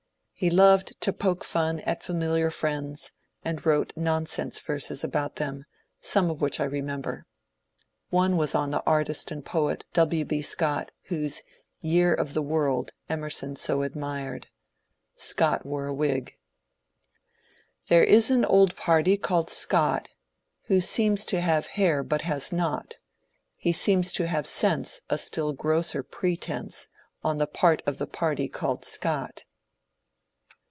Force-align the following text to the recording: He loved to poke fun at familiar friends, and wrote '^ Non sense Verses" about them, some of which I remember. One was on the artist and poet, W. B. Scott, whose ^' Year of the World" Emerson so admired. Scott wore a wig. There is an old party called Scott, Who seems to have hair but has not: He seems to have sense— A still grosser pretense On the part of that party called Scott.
He 0.33 0.49
loved 0.49 0.99
to 1.01 1.13
poke 1.13 1.43
fun 1.43 1.81
at 1.81 2.01
familiar 2.01 2.49
friends, 2.49 3.11
and 3.45 3.63
wrote 3.63 3.93
'^ 3.95 3.95
Non 4.01 4.25
sense 4.25 4.57
Verses" 4.57 5.03
about 5.03 5.35
them, 5.35 5.65
some 5.99 6.31
of 6.31 6.41
which 6.41 6.59
I 6.59 6.63
remember. 6.63 7.27
One 8.09 8.37
was 8.37 8.55
on 8.55 8.71
the 8.71 8.81
artist 8.87 9.29
and 9.29 9.45
poet, 9.45 9.85
W. 9.93 10.25
B. 10.25 10.41
Scott, 10.41 10.89
whose 11.09 11.41
^' 11.41 11.41
Year 11.81 12.11
of 12.11 12.33
the 12.33 12.41
World" 12.41 12.91
Emerson 13.07 13.55
so 13.55 13.83
admired. 13.83 14.47
Scott 15.15 15.63
wore 15.63 15.85
a 15.85 15.93
wig. 15.93 16.33
There 17.87 18.03
is 18.03 18.31
an 18.31 18.43
old 18.43 18.75
party 18.75 19.17
called 19.17 19.51
Scott, 19.51 20.09
Who 20.63 20.81
seems 20.81 21.23
to 21.25 21.39
have 21.39 21.67
hair 21.67 22.01
but 22.01 22.23
has 22.23 22.51
not: 22.51 22.95
He 23.57 23.71
seems 23.71 24.11
to 24.13 24.25
have 24.25 24.47
sense— 24.47 25.01
A 25.11 25.19
still 25.19 25.53
grosser 25.53 26.01
pretense 26.01 26.87
On 27.23 27.37
the 27.37 27.45
part 27.45 27.83
of 27.85 27.99
that 27.99 28.07
party 28.11 28.47
called 28.47 28.83
Scott. 28.83 29.43